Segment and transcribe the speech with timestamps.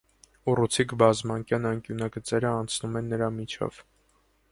[0.51, 3.83] Ուռուցիկ բազմանկյան անկյունագծերը անցնում են նրա միջով։